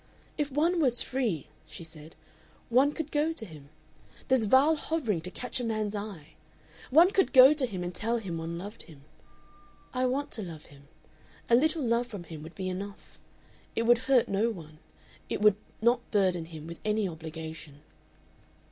"If 0.35 0.51
one 0.51 0.79
was 0.81 1.03
free," 1.03 1.45
she 1.67 1.83
said, 1.83 2.15
"one 2.69 2.91
could 2.91 3.11
go 3.11 3.31
to 3.33 3.45
him.... 3.45 3.69
This 4.29 4.45
vile 4.45 4.75
hovering 4.75 5.21
to 5.21 5.29
catch 5.29 5.59
a 5.59 5.63
man's 5.63 5.95
eye!... 5.95 6.29
One 6.89 7.11
could 7.11 7.31
go 7.31 7.53
to 7.53 7.67
him 7.67 7.83
and 7.83 7.93
tell 7.93 8.17
him 8.17 8.39
one 8.39 8.57
loved 8.57 8.81
him. 8.89 9.03
I 9.93 10.07
want 10.07 10.31
to 10.31 10.41
love 10.41 10.65
him. 10.65 10.87
A 11.51 11.55
little 11.55 11.83
love 11.83 12.07
from 12.07 12.23
him 12.23 12.41
would 12.41 12.55
be 12.55 12.67
enough. 12.67 13.19
It 13.75 13.83
would 13.83 13.99
hurt 14.09 14.27
no 14.27 14.49
one. 14.49 14.79
It 15.29 15.39
would 15.39 15.57
not 15.83 16.09
burden 16.09 16.45
him 16.45 16.65
with 16.65 16.79
any 16.83 17.07
obligation." 17.07 17.83